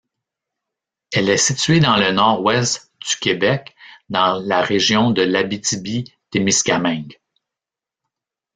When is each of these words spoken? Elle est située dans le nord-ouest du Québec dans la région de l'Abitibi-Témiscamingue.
Elle 1.13 1.29
est 1.29 1.37
située 1.37 1.79
dans 1.79 1.95
le 1.95 2.11
nord-ouest 2.11 2.91
du 3.07 3.17
Québec 3.17 3.75
dans 4.09 4.39
la 4.43 4.63
région 4.63 5.11
de 5.11 5.21
l'Abitibi-Témiscamingue. 5.21 7.19